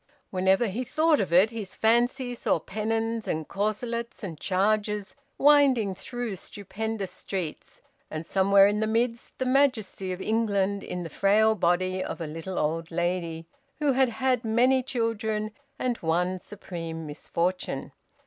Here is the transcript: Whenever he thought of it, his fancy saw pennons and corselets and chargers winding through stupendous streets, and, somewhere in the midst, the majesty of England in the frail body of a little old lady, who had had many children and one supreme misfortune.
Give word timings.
Whenever 0.31 0.65
he 0.65 0.83
thought 0.83 1.19
of 1.19 1.31
it, 1.31 1.51
his 1.51 1.75
fancy 1.75 2.33
saw 2.33 2.57
pennons 2.57 3.27
and 3.27 3.47
corselets 3.47 4.23
and 4.23 4.39
chargers 4.39 5.13
winding 5.37 5.93
through 5.93 6.35
stupendous 6.35 7.11
streets, 7.11 7.81
and, 8.09 8.25
somewhere 8.25 8.65
in 8.65 8.79
the 8.79 8.87
midst, 8.87 9.37
the 9.37 9.45
majesty 9.45 10.11
of 10.11 10.19
England 10.19 10.83
in 10.83 11.03
the 11.03 11.09
frail 11.11 11.53
body 11.53 12.03
of 12.03 12.19
a 12.19 12.25
little 12.25 12.57
old 12.57 12.89
lady, 12.89 13.45
who 13.77 13.91
had 13.93 14.09
had 14.09 14.43
many 14.43 14.81
children 14.81 15.51
and 15.77 15.97
one 15.97 16.39
supreme 16.39 17.05
misfortune. 17.05 17.91